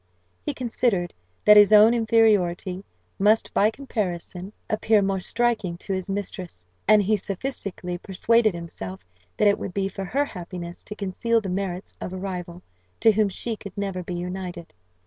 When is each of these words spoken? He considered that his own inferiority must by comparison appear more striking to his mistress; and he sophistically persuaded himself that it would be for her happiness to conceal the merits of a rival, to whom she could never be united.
He 0.43 0.55
considered 0.55 1.13
that 1.45 1.57
his 1.57 1.71
own 1.71 1.93
inferiority 1.93 2.83
must 3.19 3.53
by 3.53 3.69
comparison 3.69 4.51
appear 4.67 5.03
more 5.03 5.19
striking 5.19 5.77
to 5.77 5.93
his 5.93 6.09
mistress; 6.09 6.65
and 6.87 7.03
he 7.03 7.15
sophistically 7.15 7.99
persuaded 8.01 8.55
himself 8.55 9.05
that 9.37 9.47
it 9.47 9.59
would 9.59 9.75
be 9.75 9.87
for 9.89 10.05
her 10.05 10.25
happiness 10.25 10.83
to 10.85 10.95
conceal 10.95 11.39
the 11.39 11.49
merits 11.49 11.93
of 12.01 12.13
a 12.13 12.17
rival, 12.17 12.63
to 13.01 13.11
whom 13.11 13.29
she 13.29 13.55
could 13.55 13.77
never 13.77 14.01
be 14.01 14.15
united. 14.15 14.73